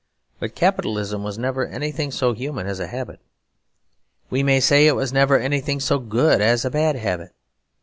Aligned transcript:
But 0.39 0.55
Capitalism 0.55 1.21
was 1.21 1.37
never 1.37 1.63
anything 1.67 2.09
so 2.09 2.33
human 2.33 2.65
as 2.65 2.79
a 2.79 2.87
habit; 2.87 3.19
we 4.31 4.41
may 4.41 4.59
say 4.59 4.87
it 4.87 4.95
was 4.95 5.13
never 5.13 5.37
anything 5.37 5.79
so 5.79 5.99
good 5.99 6.41
as 6.41 6.65
a 6.65 6.71
bad 6.71 6.95
habit. 6.95 7.33